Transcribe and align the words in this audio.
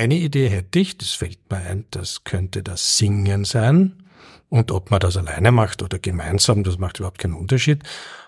eine 0.00 0.14
Idee 0.14 0.48
hätte 0.48 0.78
ich, 0.78 0.96
das 0.96 1.10
fällt 1.10 1.50
mir 1.50 1.58
ein, 1.58 1.84
das 1.90 2.24
könnte 2.24 2.62
das 2.62 2.96
Singen 2.96 3.44
sein. 3.44 4.02
Und 4.48 4.70
ob 4.72 4.90
man 4.90 4.98
das 4.98 5.18
alleine 5.18 5.52
macht 5.52 5.82
oder 5.82 5.98
gemeinsam, 5.98 6.64
das 6.64 6.78
macht 6.78 6.98
überhaupt 6.98 7.18
keinen 7.18 7.34
Unterschied. 7.34 7.82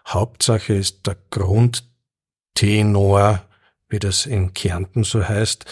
Hauptsache 0.07 0.75
ist 0.75 1.07
der 1.07 1.17
Grundtenor 1.31 1.83
wie 3.93 3.99
das 3.99 4.27
in 4.27 4.55
Kärnten 4.55 5.05
so 5.05 5.27
heißt. 5.27 5.65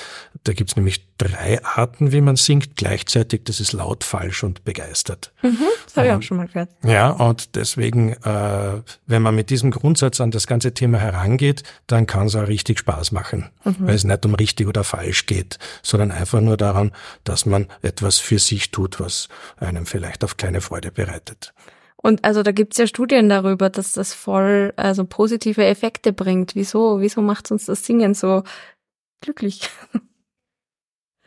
Da 0.44 0.52
gibt's 0.52 0.76
nämlich 0.76 1.06
drei 1.18 1.62
Arten, 1.64 2.12
wie 2.12 2.20
man 2.20 2.36
singt 2.36 2.76
gleichzeitig. 2.76 3.42
Das 3.44 3.60
ist 3.60 3.72
laut, 3.72 4.04
falsch 4.04 4.44
und 4.44 4.64
begeistert. 4.64 5.32
Mhm, 5.42 5.58
das 5.84 5.96
habe 5.96 6.06
ich 6.06 6.12
auch 6.12 6.22
schon 6.22 6.36
mal 6.36 6.46
gehört. 6.46 6.70
Ja, 6.84 7.10
und 7.10 7.56
deswegen, 7.56 8.12
äh, 8.12 8.82
wenn 9.06 9.22
man 9.22 9.34
mit 9.34 9.50
diesem 9.50 9.70
Grundsatz 9.70 10.20
an 10.20 10.30
das 10.30 10.46
ganze 10.46 10.72
Thema 10.72 10.98
herangeht, 10.98 11.62
dann 11.86 12.06
kann 12.06 12.26
es 12.26 12.36
auch 12.36 12.46
richtig 12.46 12.78
Spaß 12.78 13.12
machen, 13.12 13.50
mhm. 13.64 13.76
weil 13.80 13.94
es 13.94 14.04
nicht 14.04 14.24
um 14.24 14.34
richtig 14.34 14.68
oder 14.68 14.84
falsch 14.84 15.26
geht, 15.26 15.58
sondern 15.82 16.10
einfach 16.10 16.40
nur 16.40 16.56
daran, 16.56 16.92
dass 17.24 17.46
man 17.46 17.66
etwas 17.82 18.18
für 18.18 18.38
sich 18.38 18.70
tut, 18.70 19.00
was 19.00 19.28
einem 19.56 19.86
vielleicht 19.86 20.24
auf 20.24 20.36
kleine 20.36 20.60
Freude 20.60 20.92
bereitet. 20.92 21.52
Und 22.02 22.24
also 22.24 22.42
da 22.42 22.52
gibt's 22.52 22.78
ja 22.78 22.86
Studien 22.86 23.28
darüber, 23.28 23.68
dass 23.68 23.92
das 23.92 24.14
voll 24.14 24.72
also 24.76 25.04
positive 25.04 25.64
Effekte 25.64 26.12
bringt. 26.12 26.54
Wieso? 26.54 27.00
Wieso 27.00 27.20
macht 27.20 27.50
uns 27.50 27.66
das 27.66 27.84
Singen 27.84 28.14
so 28.14 28.42
glücklich? 29.20 29.68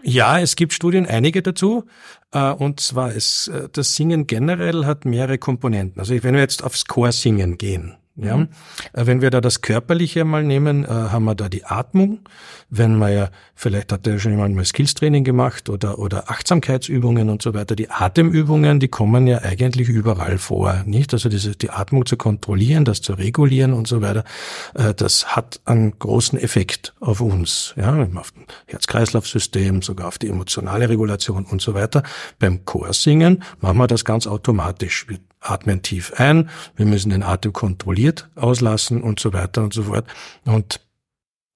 Ja, 0.06 0.38
es 0.38 0.58
gibt 0.58 0.74
Studien, 0.74 1.06
einige 1.06 1.42
dazu. 1.42 1.86
Äh, 2.32 2.52
und 2.52 2.82
zwar 2.82 3.14
ist 3.14 3.48
äh, 3.48 3.70
das 3.72 3.96
Singen 3.96 4.28
generell 4.28 4.86
hat 4.86 5.06
mehrere 5.06 5.38
Komponenten. 5.38 6.02
Also 6.02 6.22
wenn 6.24 6.34
wir 6.34 6.42
jetzt 6.42 6.62
aufs 6.62 6.86
Chorsingen 6.86 7.58
gehen, 7.58 7.96
ja, 8.16 8.38
mhm. 8.38 8.50
Äh, 8.94 9.08
wenn 9.08 9.22
wir 9.22 9.32
da 9.32 9.42
das 9.42 9.62
Körperliche 9.62 10.24
mal 10.24 10.44
nehmen, 10.44 10.88
haben 10.88 11.26
wir 11.26 11.36
da 11.36 11.50
die 11.50 11.66
Atmung. 11.66 12.20
Wenn 12.70 12.98
man 12.98 13.14
ja, 13.14 13.30
vielleicht 13.56 13.92
hat 13.92 14.06
er 14.06 14.20
schon 14.20 14.32
jemand 14.32 14.56
mal 14.56 14.66
Skills-Training 14.66 15.24
gemacht 15.24 15.70
oder, 15.70 16.00
oder 16.00 16.30
Achtsamkeitsübungen 16.30 17.30
und 17.30 17.42
so 17.42 17.54
weiter. 17.54 17.76
Die 17.76 17.90
Atemübungen, 17.90 18.80
die 18.80 18.88
kommen 18.88 19.28
ja 19.28 19.40
eigentlich 19.40 19.90
überall 19.90 20.38
vor, 20.38 20.84
nicht? 20.86 21.14
Also 21.14 21.30
diese, 21.30 21.56
die 21.56 21.70
Atmung 21.70 22.06
zu 22.06 22.18
kontrollieren, 22.18 22.86
das 22.86 23.02
zu 23.02 23.14
regulieren 23.14 23.74
und 23.74 23.88
so 23.88 24.02
weiter, 24.02 24.24
das 24.74 25.36
hat 25.36 25.62
einen 25.66 25.98
großen 25.98 26.40
Effekt 26.40 26.94
auf 27.00 27.22
uns, 27.22 27.74
ja, 27.78 28.08
auf 28.16 28.32
das 28.32 28.54
Herz-Kreislauf-System, 28.68 29.82
sogar 29.82 30.08
auf 30.08 30.18
die 30.18 30.30
emotionale 30.30 30.90
Regulation 30.90 31.46
und 31.46 31.62
so 31.62 31.74
weiter. 31.74 32.04
Beim 32.40 32.66
Chorsingen 32.66 33.44
machen 33.60 33.78
wir 33.78 33.88
das 33.88 34.06
ganz 34.06 34.28
automatisch. 34.28 35.08
Wir 35.08 35.20
atmen 35.44 35.82
tief 35.82 36.14
ein, 36.18 36.50
wir 36.76 36.86
müssen 36.86 37.10
den 37.10 37.24
Atem 37.24 37.54
kontrolliert 37.54 38.30
auslassen 38.36 39.02
und 39.02 39.20
so 39.20 39.34
weiter 39.34 39.64
und 39.64 39.74
so 39.74 39.84
fort. 39.84 40.06
Und 40.46 40.80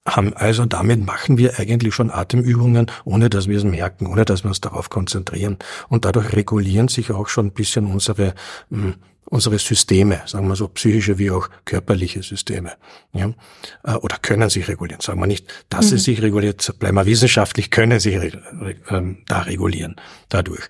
haben 0.08 0.34
also 0.34 0.66
damit 0.66 1.06
machen 1.06 1.38
wir 1.38 1.60
eigentlich 1.60 1.94
schon 1.94 2.12
Atemübungen, 2.12 2.90
ohne 3.04 3.30
dass 3.30 3.48
wir 3.48 3.58
es 3.58 3.64
merken, 3.64 4.08
ohne 4.08 4.24
dass 4.24 4.44
wir 4.44 4.50
uns 4.50 4.62
darauf 4.62 4.90
konzentrieren. 4.90 5.58
Und 5.90 6.06
dadurch 6.06 6.34
regulieren 6.34 6.88
sich 6.88 7.12
auch 7.12 7.28
schon 7.28 7.48
ein 7.48 7.52
bisschen 7.52 7.86
unsere 7.88 8.34
hm, 8.70 8.96
unsere 9.30 9.59
Systeme, 9.59 10.22
sagen 10.25 10.47
wir 10.47 10.56
so 10.56 10.67
psychische 10.70 11.17
wie 11.17 11.31
auch 11.31 11.50
körperliche 11.66 12.23
Systeme, 12.23 12.73
ja, 13.14 13.34
äh, 13.84 13.94
oder 13.95 14.17
können 14.22 14.50
sich 14.50 14.67
regulieren. 14.67 15.02
Sagen 15.02 15.19
wir 15.19 15.28
nicht, 15.28 15.47
dass 15.69 15.92
mhm. 15.92 15.97
es 15.97 16.03
sich 16.03 16.22
reguliert, 16.22 16.80
bleiben 16.80 16.95
wir 16.95 17.06
wissenschaftlich, 17.06 17.72
können 17.72 18.00
sich 18.00 18.16
ähm, 18.89 19.19
da 19.28 19.42
regulieren 19.42 19.95
dadurch. 20.30 20.67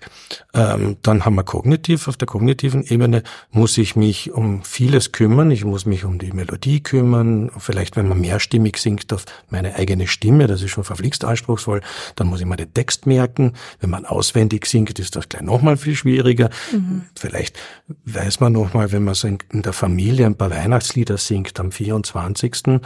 Ähm, 0.54 0.96
dann 1.02 1.24
haben 1.24 1.34
wir 1.34 1.44
kognitiv, 1.44 2.08
auf 2.08 2.16
der 2.16 2.26
kognitiven 2.26 2.84
Ebene 2.84 3.22
muss 3.50 3.78
ich 3.78 3.96
mich 3.96 4.32
um 4.32 4.62
vieles 4.62 5.12
kümmern. 5.12 5.50
Ich 5.50 5.64
muss 5.64 5.86
mich 5.86 6.04
um 6.04 6.18
die 6.18 6.32
Melodie 6.32 6.82
kümmern. 6.82 7.50
Vielleicht, 7.58 7.96
wenn 7.96 8.08
man 8.08 8.20
mehrstimmig 8.20 8.78
singt, 8.78 9.12
auf 9.12 9.24
meine 9.50 9.74
eigene 9.76 10.06
Stimme, 10.06 10.46
das 10.46 10.62
ist 10.62 10.70
schon 10.70 10.84
verflixt 10.84 11.24
anspruchsvoll. 11.24 11.80
Dann 12.16 12.28
muss 12.28 12.40
ich 12.40 12.46
mal 12.46 12.56
den 12.56 12.72
Text 12.72 13.06
merken. 13.06 13.54
Wenn 13.80 13.90
man 13.90 14.04
auswendig 14.04 14.66
singt, 14.66 14.98
ist 14.98 15.16
das 15.16 15.28
gleich 15.28 15.42
nochmal 15.42 15.76
viel 15.76 15.96
schwieriger. 15.96 16.50
Mhm. 16.72 17.02
Vielleicht 17.14 17.58
weiß 18.04 18.40
man 18.40 18.47
man 18.48 18.62
nochmal, 18.62 18.92
wenn 18.92 19.04
man 19.04 19.14
so 19.14 19.28
in, 19.28 19.38
der 19.52 19.72
Familie 19.72 20.26
ein 20.26 20.36
paar 20.36 20.50
Weihnachtslieder 20.50 21.18
singt 21.18 21.58
am 21.60 21.72
24., 21.72 22.80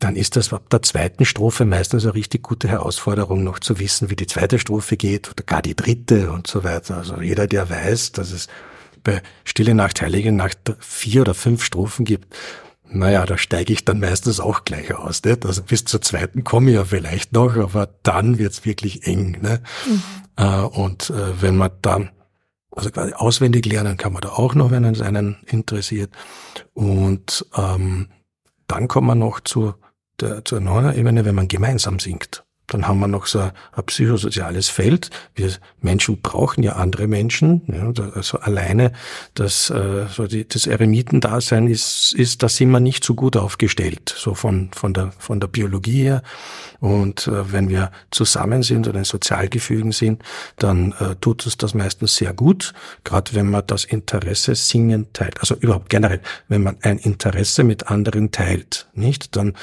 dann 0.00 0.16
ist 0.16 0.36
das 0.36 0.52
ab 0.52 0.68
der 0.70 0.82
zweiten 0.82 1.24
Strophe 1.24 1.64
meistens 1.64 2.04
eine 2.04 2.14
richtig 2.14 2.42
gute 2.42 2.68
Herausforderung, 2.68 3.44
noch 3.44 3.58
zu 3.58 3.78
wissen, 3.78 4.10
wie 4.10 4.16
die 4.16 4.26
zweite 4.26 4.58
Strophe 4.58 4.96
geht 4.96 5.30
oder 5.30 5.44
gar 5.44 5.62
die 5.62 5.76
dritte 5.76 6.30
und 6.32 6.46
so 6.46 6.64
weiter. 6.64 6.96
Also 6.96 7.20
jeder, 7.20 7.46
der 7.46 7.70
weiß, 7.70 8.12
dass 8.12 8.32
es 8.32 8.48
bei 9.02 9.22
Stille 9.44 9.74
Nacht, 9.74 10.02
Heilige 10.02 10.32
Nacht 10.32 10.58
vier 10.80 11.22
oder 11.22 11.34
fünf 11.34 11.64
Strophen 11.64 12.04
gibt, 12.04 12.34
naja, 12.90 13.24
da 13.24 13.38
steige 13.38 13.72
ich 13.72 13.84
dann 13.84 14.00
meistens 14.00 14.40
auch 14.40 14.64
gleich 14.64 14.94
aus. 14.94 15.22
Nicht? 15.24 15.46
Also 15.46 15.62
bis 15.62 15.84
zur 15.84 16.02
zweiten 16.02 16.44
komme 16.44 16.70
ich 16.70 16.76
ja 16.76 16.84
vielleicht 16.84 17.32
noch, 17.32 17.56
aber 17.56 17.88
dann 18.02 18.38
wird's 18.38 18.64
wirklich 18.64 19.06
eng. 19.06 19.38
Ne? 19.40 19.60
Mhm. 19.86 20.02
Äh, 20.36 20.60
und 20.60 21.10
äh, 21.10 21.40
wenn 21.40 21.56
man 21.56 21.70
dann 21.82 22.10
also 22.74 22.90
quasi 22.90 23.12
auswendig 23.14 23.66
lernen 23.66 23.96
kann 23.96 24.12
man 24.12 24.22
da 24.22 24.30
auch 24.30 24.54
noch, 24.54 24.70
wenn 24.70 24.84
es 24.84 25.00
einen 25.00 25.36
interessiert. 25.46 26.10
Und 26.72 27.46
ähm, 27.56 28.08
dann 28.66 28.88
kommt 28.88 29.06
man 29.06 29.18
noch 29.18 29.40
zu 29.40 29.74
der, 30.20 30.44
zur 30.44 30.60
neuen 30.60 30.96
Ebene, 30.96 31.24
wenn 31.24 31.34
man 31.34 31.48
gemeinsam 31.48 31.98
singt. 31.98 32.44
Dann 32.66 32.88
haben 32.88 32.98
wir 32.98 33.08
noch 33.08 33.26
so 33.26 33.40
ein, 33.40 33.52
psychosoziales 33.86 34.68
Feld. 34.68 35.10
Wir 35.34 35.50
Menschen 35.80 36.20
brauchen 36.22 36.62
ja 36.62 36.76
andere 36.76 37.06
Menschen. 37.06 37.62
Ja, 37.66 37.92
also 38.14 38.38
alleine 38.38 38.92
das, 39.34 39.68
äh, 39.70 40.06
so 40.10 40.26
die, 40.26 40.48
das 40.48 40.66
Eremitendasein 40.66 41.66
ist, 41.68 42.14
ist, 42.14 42.42
da 42.42 42.48
sind 42.48 42.70
wir 42.70 42.80
nicht 42.80 43.04
so 43.04 43.14
gut 43.14 43.36
aufgestellt, 43.36 44.14
so 44.16 44.34
von, 44.34 44.70
von, 44.74 44.94
der, 44.94 45.12
von 45.18 45.40
der 45.40 45.48
Biologie 45.48 46.04
her. 46.04 46.22
Und 46.80 47.26
äh, 47.26 47.52
wenn 47.52 47.68
wir 47.68 47.90
zusammen 48.10 48.62
sind 48.62 48.88
oder 48.88 48.98
in 48.98 49.04
Sozialgefügen 49.04 49.92
sind, 49.92 50.22
dann 50.56 50.92
äh, 51.00 51.16
tut 51.20 51.44
uns 51.44 51.58
das 51.58 51.74
meistens 51.74 52.16
sehr 52.16 52.32
gut, 52.32 52.72
gerade 53.04 53.34
wenn 53.34 53.50
man 53.50 53.66
das 53.66 53.84
Interesse 53.84 54.54
singen 54.54 55.12
teilt. 55.12 55.40
Also 55.40 55.54
überhaupt 55.54 55.90
generell, 55.90 56.20
wenn 56.48 56.62
man 56.62 56.78
ein 56.82 56.98
Interesse 56.98 57.62
mit 57.62 57.88
anderen 57.88 58.30
teilt, 58.30 58.88
nicht? 58.94 59.36
Dann 59.36 59.54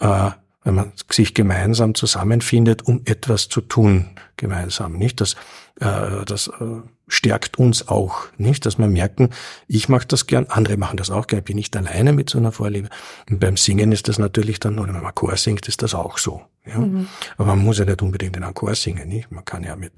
äh, 0.00 0.30
wenn 0.68 0.74
man 0.74 0.92
sich 1.10 1.32
gemeinsam 1.32 1.94
zusammenfindet, 1.94 2.82
um 2.86 3.00
etwas 3.06 3.48
zu 3.48 3.62
tun 3.62 4.10
gemeinsam, 4.38 4.94
nicht? 4.94 5.20
Das, 5.20 5.34
äh, 5.80 6.24
das 6.24 6.48
äh, 6.48 6.82
stärkt 7.06 7.58
uns 7.58 7.88
auch, 7.88 8.28
nicht? 8.38 8.64
Dass 8.64 8.78
wir 8.78 8.88
merken, 8.88 9.30
ich 9.66 9.88
mache 9.88 10.06
das 10.06 10.26
gern, 10.26 10.46
andere 10.48 10.78
machen 10.78 10.96
das 10.96 11.10
auch 11.10 11.26
gern, 11.26 11.42
bin 11.42 11.56
nicht 11.56 11.76
alleine 11.76 12.12
mit 12.14 12.30
so 12.30 12.38
einer 12.38 12.52
Vorliebe. 12.52 12.88
Und 13.28 13.40
beim 13.40 13.56
Singen 13.58 13.92
ist 13.92 14.08
das 14.08 14.18
natürlich 14.18 14.60
dann, 14.60 14.78
oder 14.78 14.94
wenn 14.94 15.02
man 15.02 15.14
Chor 15.14 15.36
singt, 15.36 15.68
ist 15.68 15.82
das 15.82 15.94
auch 15.94 16.16
so. 16.16 16.42
Ja? 16.66 16.78
Mhm. 16.78 17.08
Aber 17.36 17.48
man 17.48 17.58
muss 17.58 17.78
ja 17.78 17.84
nicht 17.84 18.02
unbedingt 18.02 18.36
in 18.36 18.44
einem 18.44 18.54
Chor 18.54 18.74
singen, 18.74 19.08
nicht? 19.08 19.30
Man 19.30 19.44
kann 19.44 19.64
ja 19.64 19.76
mit 19.76 19.92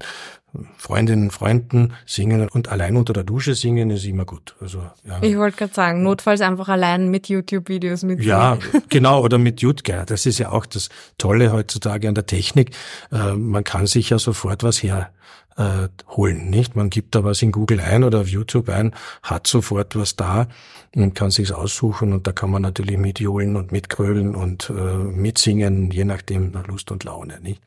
Freundinnen, 0.77 1.31
Freunden 1.31 1.93
singen 2.05 2.49
und 2.49 2.67
allein 2.67 2.97
unter 2.97 3.13
der 3.13 3.23
Dusche 3.23 3.55
singen 3.55 3.89
ist 3.89 4.03
immer 4.03 4.25
gut. 4.25 4.55
Also, 4.59 4.79
ja. 5.05 5.17
Ich 5.21 5.37
wollte 5.37 5.57
gerade 5.57 5.73
sagen, 5.73 6.03
notfalls 6.03 6.41
einfach 6.41 6.67
allein 6.67 7.09
mit 7.09 7.29
YouTube-Videos 7.29 8.03
mit. 8.03 8.21
Ja, 8.21 8.57
genau, 8.89 9.23
oder 9.23 9.37
mit 9.37 9.61
YouTube. 9.61 10.05
Das 10.07 10.25
ist 10.25 10.39
ja 10.39 10.51
auch 10.51 10.65
das 10.65 10.89
Tolle 11.17 11.53
heutzutage 11.53 12.09
an 12.09 12.15
der 12.15 12.25
Technik. 12.25 12.75
Äh, 13.13 13.33
man 13.35 13.63
kann 13.63 13.87
sich 13.87 14.09
ja 14.09 14.19
sofort 14.31 14.63
was 14.63 14.81
her 14.81 15.11
äh, 15.57 15.89
holen, 16.07 16.49
nicht? 16.49 16.75
Man 16.75 16.89
gibt 16.89 17.15
da 17.15 17.23
was 17.23 17.41
in 17.41 17.51
Google 17.51 17.81
ein 17.81 18.03
oder 18.03 18.21
auf 18.21 18.27
YouTube 18.27 18.69
ein, 18.69 18.93
hat 19.23 19.47
sofort 19.47 19.95
was 19.95 20.15
da 20.15 20.47
und 20.95 21.13
kann 21.15 21.31
sich's 21.31 21.51
aussuchen 21.51 22.13
und 22.13 22.27
da 22.27 22.31
kann 22.31 22.49
man 22.49 22.61
natürlich 22.61 22.97
mitjohlen 22.97 23.55
und 23.55 23.71
mitgrölen 23.71 24.35
und 24.35 24.69
äh, 24.69 24.73
mitsingen, 24.73 25.91
je 25.91 26.05
nachdem 26.05 26.51
nach 26.51 26.67
Lust 26.67 26.91
und 26.91 27.03
Laune, 27.03 27.39
nicht? 27.41 27.61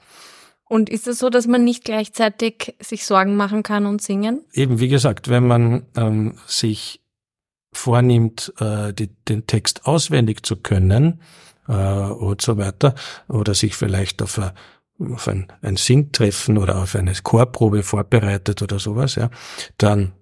Und 0.67 0.89
ist 0.89 1.07
es 1.07 1.19
so, 1.19 1.29
dass 1.29 1.47
man 1.47 1.63
nicht 1.63 1.85
gleichzeitig 1.85 2.75
sich 2.81 3.05
Sorgen 3.05 3.37
machen 3.37 3.63
kann 3.63 3.85
und 3.85 4.01
singen? 4.01 4.45
Eben, 4.55 4.81
wie 4.81 4.89
gesagt, 4.89 5.29
wenn 5.29 5.47
man 5.47 5.85
ähm, 5.95 6.37
sich 6.47 7.03
vornimmt, 7.73 8.53
äh, 8.59 8.95
die, 8.95 9.09
den 9.29 9.47
Text 9.47 9.85
auswendig 9.85 10.47
zu 10.47 10.57
können 10.57 11.21
äh, 11.69 11.73
und 11.73 12.41
so 12.41 12.57
weiter, 12.57 12.95
oder 13.29 13.55
sich 13.55 13.77
vielleicht 13.77 14.23
auf, 14.23 14.39
a, 14.39 14.55
auf 15.01 15.29
ein, 15.29 15.49
ein 15.63 15.77
Singtreffen 15.77 16.59
oder 16.59 16.83
auf 16.83 16.95
eine 16.95 17.13
Chorprobe 17.15 17.83
vorbereitet 17.83 18.63
oder 18.63 18.79
sowas, 18.79 19.17
ja, 19.17 19.31
dann 19.79 20.13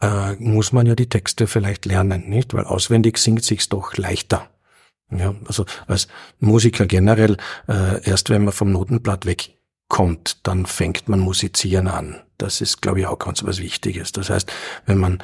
äh, 0.00 0.34
muss 0.36 0.72
man 0.72 0.86
ja 0.86 0.94
die 0.94 1.08
Texte 1.08 1.46
vielleicht 1.46 1.84
lernen, 1.84 2.28
nicht? 2.28 2.54
Weil 2.54 2.64
auswendig 2.64 3.18
singt 3.18 3.44
sich's 3.44 3.68
doch 3.68 3.96
leichter. 3.96 4.48
Ja, 5.10 5.34
also 5.46 5.64
als 5.86 6.06
Musiker 6.38 6.86
generell, 6.86 7.38
äh, 7.66 8.02
erst 8.04 8.30
wenn 8.30 8.44
man 8.44 8.52
vom 8.52 8.72
Notenblatt 8.72 9.24
weg 9.24 9.54
kommt, 9.88 10.46
dann 10.46 10.66
fängt 10.66 11.08
man 11.08 11.18
musizieren 11.18 11.88
an. 11.88 12.22
Das 12.36 12.60
ist, 12.60 12.82
glaube 12.82 13.00
ich, 13.00 13.06
auch 13.06 13.18
ganz 13.18 13.42
was 13.42 13.58
Wichtiges. 13.58 14.12
Das 14.12 14.28
heißt, 14.28 14.52
wenn 14.84 14.98
man 14.98 15.22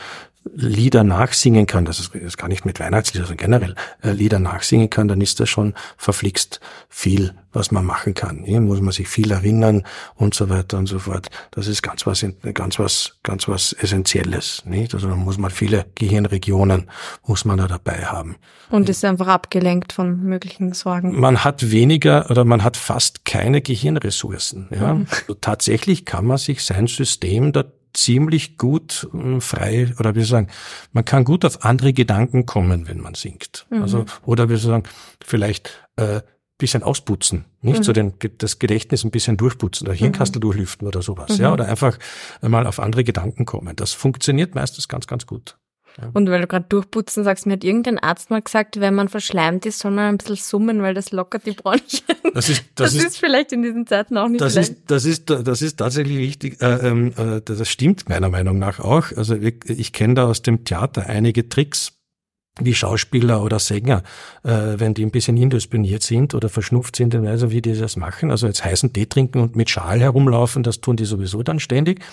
Lieder 0.52 1.04
nachsingen 1.04 1.66
kann, 1.66 1.84
das 1.84 2.00
ist, 2.00 2.12
das 2.14 2.36
kann 2.36 2.50
nicht 2.50 2.66
mit 2.66 2.78
Weihnachtslieder, 2.78 3.26
sondern 3.26 3.44
generell 3.44 3.74
äh, 4.02 4.12
Lieder 4.12 4.38
nachsingen 4.38 4.90
kann, 4.90 5.08
dann 5.08 5.20
ist 5.20 5.40
das 5.40 5.48
schon 5.48 5.74
verflixt 5.96 6.60
viel, 6.88 7.32
was 7.52 7.70
man 7.70 7.84
machen 7.84 8.14
kann. 8.14 8.44
Hier 8.44 8.60
muss 8.60 8.80
man 8.80 8.92
sich 8.92 9.08
viel 9.08 9.30
erinnern 9.30 9.84
und 10.16 10.34
so 10.34 10.50
weiter 10.50 10.78
und 10.78 10.86
so 10.86 10.98
fort. 10.98 11.30
Das 11.50 11.66
ist 11.66 11.82
ganz 11.82 12.06
was, 12.06 12.24
ganz 12.52 12.78
was, 12.78 13.16
ganz 13.22 13.48
was 13.48 13.72
Essentielles, 13.72 14.62
nicht? 14.66 14.94
Also 14.94 15.08
da 15.08 15.16
muss 15.16 15.38
man 15.38 15.50
viele 15.50 15.86
Gehirnregionen 15.94 16.90
muss 17.26 17.44
man 17.44 17.56
da 17.56 17.66
dabei 17.66 18.04
haben. 18.04 18.36
Und 18.70 18.88
ist 18.88 19.04
einfach 19.04 19.28
abgelenkt 19.28 19.92
von 19.92 20.22
möglichen 20.22 20.72
Sorgen. 20.74 21.18
Man 21.18 21.42
hat 21.42 21.70
weniger 21.70 22.30
oder 22.30 22.44
man 22.44 22.62
hat 22.62 22.76
fast 22.76 23.24
keine 23.24 23.62
Gehirnressourcen. 23.62 24.68
Ja? 24.70 24.94
Mhm. 24.94 25.06
Also 25.10 25.34
tatsächlich 25.34 26.04
kann 26.04 26.26
man 26.26 26.38
sich 26.38 26.64
sein 26.64 26.86
System 26.86 27.52
da 27.52 27.64
ziemlich 27.94 28.58
gut 28.58 29.08
äh, 29.14 29.40
frei, 29.40 29.92
oder 29.98 30.14
wie 30.14 30.20
soll 30.20 30.22
ich 30.22 30.28
sagen, 30.28 30.48
man 30.92 31.04
kann 31.04 31.24
gut 31.24 31.44
auf 31.44 31.64
andere 31.64 31.92
Gedanken 31.92 32.44
kommen, 32.44 32.88
wenn 32.88 33.00
man 33.00 33.14
singt. 33.14 33.66
Mhm. 33.70 33.82
Also, 33.82 34.04
oder 34.26 34.48
wie 34.48 34.56
soll 34.56 34.58
ich 34.58 34.84
sagen, 34.84 34.88
vielleicht 35.24 35.88
äh, 35.96 36.20
bisschen 36.58 36.82
ausputzen, 36.84 37.46
nicht 37.62 37.78
mhm. 37.78 37.82
so 37.82 37.92
den, 37.92 38.14
das 38.38 38.60
Gedächtnis 38.60 39.04
ein 39.04 39.10
bisschen 39.10 39.36
durchputzen 39.36 39.88
oder 39.88 39.96
Hirnkastel 39.96 40.38
mhm. 40.38 40.42
durchlüften 40.42 40.86
oder 40.86 41.02
sowas, 41.02 41.36
mhm. 41.36 41.42
ja, 41.42 41.52
oder 41.52 41.66
einfach 41.66 41.98
mal 42.42 42.66
auf 42.66 42.78
andere 42.78 43.02
Gedanken 43.02 43.44
kommen. 43.44 43.74
Das 43.74 43.92
funktioniert 43.92 44.54
meistens 44.54 44.86
ganz, 44.86 45.06
ganz 45.06 45.26
gut. 45.26 45.56
Und 46.12 46.28
weil 46.28 46.40
du 46.40 46.46
gerade 46.46 46.66
durchputzen 46.68 47.22
sagst, 47.22 47.46
mir 47.46 47.52
hat 47.52 47.64
irgendein 47.64 47.98
Arzt 47.98 48.30
mal 48.30 48.42
gesagt, 48.42 48.80
wenn 48.80 48.94
man 48.94 49.08
verschleimt 49.08 49.64
ist, 49.64 49.78
soll 49.78 49.92
man 49.92 50.06
ein 50.06 50.18
bisschen 50.18 50.36
summen, 50.36 50.82
weil 50.82 50.94
das 50.94 51.12
lockert 51.12 51.46
die 51.46 51.52
Bronchien. 51.52 52.02
Das 52.34 52.48
ist, 52.48 52.64
das, 52.74 52.92
das 52.92 52.94
ist, 52.94 53.06
ist, 53.06 53.18
vielleicht 53.18 53.52
in 53.52 53.62
diesen 53.62 53.86
Zeiten 53.86 54.16
auch 54.18 54.28
nicht 54.28 54.40
das 54.40 54.56
Ist, 54.56 54.76
das 54.88 55.04
ist, 55.04 55.30
das 55.30 55.62
ist 55.62 55.76
tatsächlich 55.76 56.18
wichtig. 56.18 56.60
Äh, 56.60 56.88
ähm, 56.88 57.12
äh, 57.16 57.40
das 57.44 57.68
stimmt 57.68 58.08
meiner 58.08 58.28
Meinung 58.28 58.58
nach 58.58 58.80
auch. 58.80 59.12
Also 59.16 59.36
ich, 59.36 59.64
ich 59.68 59.92
kenne 59.92 60.14
da 60.14 60.26
aus 60.26 60.42
dem 60.42 60.64
Theater 60.64 61.06
einige 61.06 61.48
Tricks, 61.48 61.92
wie 62.60 62.74
Schauspieler 62.74 63.42
oder 63.42 63.58
Sänger, 63.58 64.02
äh, 64.44 64.50
wenn 64.76 64.94
die 64.94 65.04
ein 65.04 65.10
bisschen 65.10 65.36
indiszipliniert 65.36 66.02
sind 66.02 66.34
oder 66.34 66.48
verschnupft 66.48 66.96
sind 66.96 67.12
in 67.14 67.24
Weise, 67.24 67.50
wie 67.50 67.60
die 67.60 67.74
das 67.74 67.96
machen. 67.96 68.30
Also 68.30 68.46
jetzt 68.46 68.64
heißen 68.64 68.92
Tee 68.92 69.06
trinken 69.06 69.40
und 69.40 69.56
mit 69.56 69.70
Schal 69.70 70.00
herumlaufen, 70.00 70.62
das 70.62 70.80
tun 70.80 70.96
die 70.96 71.04
sowieso 71.04 71.42
dann 71.42 71.58
ständig. 71.58 72.04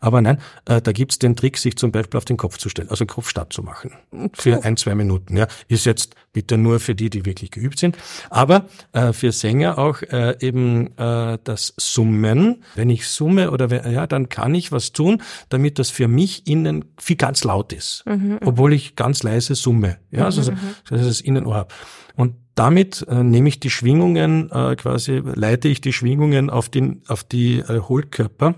Aber 0.00 0.20
nein, 0.20 0.38
äh, 0.66 0.82
da 0.82 0.92
gibt's 0.92 1.18
den 1.18 1.34
Trick, 1.34 1.56
sich 1.56 1.76
zum 1.76 1.92
Beispiel 1.92 2.18
auf 2.18 2.26
den 2.26 2.36
Kopf 2.36 2.58
zu 2.58 2.68
stellen, 2.68 2.90
also 2.90 3.06
Kopf 3.06 3.28
statt 3.30 3.52
zu 3.52 3.62
machen. 3.62 3.92
Für 4.34 4.64
ein, 4.64 4.76
zwei 4.76 4.94
Minuten. 4.94 5.36
Ja. 5.36 5.46
Ist 5.68 5.86
jetzt 5.86 6.14
bitte 6.32 6.58
nur 6.58 6.80
für 6.80 6.94
die, 6.94 7.08
die 7.08 7.24
wirklich 7.24 7.50
geübt 7.50 7.78
sind. 7.78 7.96
Aber 8.28 8.66
äh, 8.92 9.14
für 9.14 9.32
Sänger 9.32 9.78
auch 9.78 10.02
äh, 10.02 10.36
eben 10.40 10.88
äh, 10.98 11.38
das 11.42 11.72
Summen. 11.78 12.62
Wenn 12.74 12.90
ich 12.90 13.08
summe 13.08 13.50
oder 13.50 13.70
wenn, 13.70 13.90
ja, 13.90 14.06
dann 14.06 14.28
kann 14.28 14.54
ich 14.54 14.72
was 14.72 14.92
tun, 14.92 15.22
damit 15.48 15.78
das 15.78 15.88
für 15.88 16.08
mich 16.08 16.46
innen 16.46 16.84
viel 16.98 17.16
ganz 17.16 17.44
laut 17.44 17.72
ist. 17.72 18.04
Mhm. 18.06 18.38
obwohl 18.44 18.72
ich 18.72 18.96
ganz 18.96 19.22
leise 19.22 19.54
summe. 19.54 19.85
Stimme, 19.90 19.98
ja, 20.10 20.24
also 20.24 20.50
mhm, 20.50 20.58
das 20.88 21.00
ist 21.00 21.08
das 21.08 21.20
Innenohr 21.20 21.54
habe. 21.54 21.74
Und 22.16 22.34
damit 22.54 23.06
äh, 23.08 23.22
nehme 23.22 23.48
ich 23.48 23.60
die 23.60 23.70
Schwingungen, 23.70 24.50
äh, 24.50 24.76
quasi 24.76 25.22
leite 25.24 25.68
ich 25.68 25.80
die 25.80 25.92
Schwingungen 25.92 26.50
auf, 26.50 26.68
den, 26.68 27.02
auf 27.08 27.24
die 27.24 27.58
äh, 27.58 27.80
Hohlkörper 27.80 28.54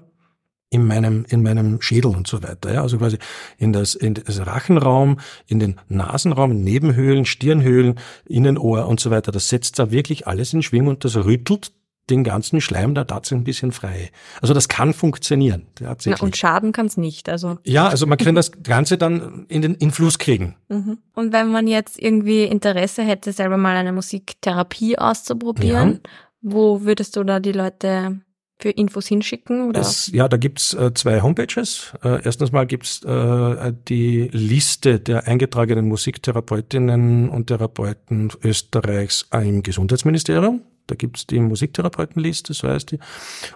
in 0.70 0.86
meinem, 0.86 1.24
in 1.28 1.42
meinem 1.42 1.80
Schädel 1.80 2.14
und 2.14 2.26
so 2.26 2.42
weiter. 2.42 2.72
Ja? 2.72 2.82
Also 2.82 2.98
quasi 2.98 3.18
in 3.56 3.72
das, 3.72 3.94
in 3.94 4.14
das 4.14 4.46
Rachenraum, 4.46 5.18
in 5.46 5.58
den 5.58 5.80
Nasenraum, 5.88 6.60
Nebenhöhlen, 6.60 7.24
Stirnhöhlen, 7.24 7.98
Innenohr 8.26 8.86
und 8.86 9.00
so 9.00 9.10
weiter. 9.10 9.32
Das 9.32 9.48
setzt 9.48 9.78
da 9.78 9.90
wirklich 9.90 10.26
alles 10.26 10.52
in 10.52 10.62
Schwingung 10.62 10.88
und 10.88 11.04
das 11.04 11.16
rüttelt 11.16 11.72
den 12.10 12.24
ganzen 12.24 12.60
Schleim 12.60 12.94
da 12.94 13.04
tatsächlich 13.04 13.40
ein 13.40 13.44
bisschen 13.44 13.72
frei. 13.72 14.10
Also 14.40 14.54
das 14.54 14.68
kann 14.68 14.92
funktionieren. 14.92 15.66
Na, 15.80 15.96
und 16.20 16.36
schaden 16.36 16.72
kann 16.72 16.86
es 16.86 16.96
nicht. 16.96 17.28
Also 17.28 17.58
ja, 17.64 17.88
also 17.88 18.06
man 18.06 18.18
kann 18.18 18.34
das 18.34 18.52
Ganze 18.62 18.98
dann 18.98 19.46
in 19.48 19.62
den 19.62 19.74
in 19.74 19.90
Fluss 19.90 20.18
kriegen. 20.18 20.56
Mhm. 20.68 20.98
Und 21.14 21.32
wenn 21.32 21.50
man 21.50 21.66
jetzt 21.66 22.00
irgendwie 22.00 22.44
Interesse 22.44 23.02
hätte, 23.02 23.32
selber 23.32 23.56
mal 23.56 23.76
eine 23.76 23.92
Musiktherapie 23.92 24.98
auszuprobieren, 24.98 26.00
ja. 26.04 26.10
wo 26.40 26.82
würdest 26.82 27.16
du 27.16 27.24
da 27.24 27.40
die 27.40 27.52
Leute 27.52 28.20
für 28.58 28.70
Infos 28.70 29.06
hinschicken? 29.06 29.68
Oder? 29.68 29.80
Es, 29.80 30.10
ja, 30.12 30.28
da 30.28 30.36
gibt's 30.36 30.74
äh, 30.74 30.92
zwei 30.94 31.22
Homepages. 31.22 31.92
Äh, 32.02 32.22
erstens 32.24 32.52
mal 32.52 32.66
gibt's 32.66 33.02
äh, 33.04 33.72
die 33.88 34.28
Liste 34.32 35.00
der 35.00 35.26
eingetragenen 35.26 35.86
Musiktherapeutinnen 35.88 37.28
und 37.28 37.46
Therapeuten 37.46 38.30
Österreichs 38.42 39.28
im 39.32 39.62
Gesundheitsministerium. 39.62 40.62
Da 40.88 40.94
gibt's 40.96 41.26
die 41.26 41.38
Musiktherapeutenliste, 41.38 42.54
so 42.54 42.66
heißt 42.68 42.90
die. 42.92 42.98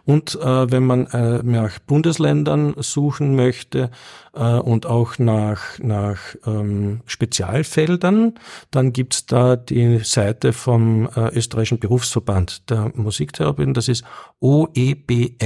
Und 0.04 0.36
äh, 0.36 0.70
wenn 0.70 0.84
man 0.84 1.06
äh, 1.06 1.42
nach 1.42 1.78
Bundesländern 1.80 2.74
suchen 2.76 3.34
möchte 3.34 3.90
äh, 4.34 4.58
und 4.58 4.86
auch 4.86 5.18
nach, 5.18 5.78
nach 5.80 6.20
ähm, 6.46 7.00
Spezialfeldern, 7.06 8.34
dann 8.70 8.92
gibt's 8.92 9.26
da 9.26 9.56
die 9.56 10.00
Seite 10.00 10.52
vom 10.52 11.08
äh, 11.16 11.34
österreichischen 11.34 11.78
Berufsverband 11.80 12.68
der 12.70 12.92
Musiktherapeuten. 12.94 13.74
Das 13.74 13.88
ist 13.88 14.04
oebm.org. 14.40 15.38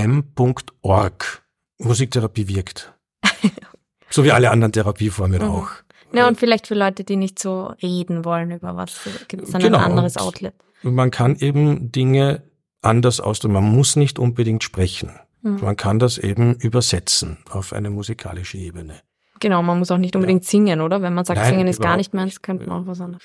Musiktherapie 1.79 2.49
wirkt. 2.49 2.93
so 4.11 4.25
wie 4.25 4.33
alle 4.33 4.51
anderen 4.51 4.73
Therapieformen 4.73 5.43
mhm. 5.43 5.49
auch. 5.49 5.71
Ja, 6.17 6.29
und 6.29 6.39
vielleicht 6.39 6.67
für 6.67 6.75
Leute, 6.75 7.05
die 7.05 7.17
nicht 7.17 7.39
so 7.39 7.73
reden 7.83 8.25
wollen 8.25 8.51
über 8.51 8.77
was, 8.77 9.01
gibt 9.29 9.45
es 9.45 9.51
dann 9.51 9.63
genau, 9.63 9.79
ein 9.79 9.85
anderes 9.85 10.17
Outlet 10.17 10.55
man 10.83 11.11
kann 11.11 11.37
eben 11.37 11.91
Dinge 11.93 12.43
anders 12.83 13.21
ausdrücken. 13.21 13.55
Man 13.55 13.65
muss 13.65 13.97
nicht 13.97 14.19
unbedingt 14.19 14.63
sprechen. 14.63 15.11
Mhm. 15.43 15.61
Man 15.61 15.77
kann 15.77 15.99
das 15.99 16.19
eben 16.19 16.55
übersetzen 16.55 17.39
auf 17.51 17.73
eine 17.73 17.91
musikalische 17.91 18.59
Ebene. 18.59 19.01
Genau, 19.41 19.63
man 19.63 19.79
muss 19.79 19.91
auch 19.91 19.99
nicht 19.99 20.17
unbedingt 20.17 20.45
ja. 20.45 20.51
singen, 20.51 20.81
oder? 20.81 21.03
Wenn 21.03 21.15
man 21.15 21.25
sagt, 21.25 21.41
Nein, 21.41 21.51
singen 21.51 21.67
ist 21.67 21.81
gar 21.81 21.97
nicht 21.97 22.15
meins, 22.15 22.41
könnte 22.41 22.67
man 22.67 22.83
auch 22.83 22.87
was 22.87 23.01
anderes. 23.01 23.25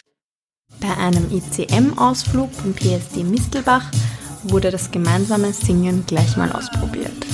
Bei 0.80 0.98
einem 0.98 1.28
ICM-Ausflug 1.32 2.52
vom 2.52 2.74
PSD 2.74 3.24
Mistelbach 3.24 3.90
wurde 4.44 4.72
das 4.72 4.92
gemeinsame 4.92 5.54
Singen 5.54 6.06
gleich 6.08 6.36
mal 6.38 6.52
ausprobiert. 6.52 7.26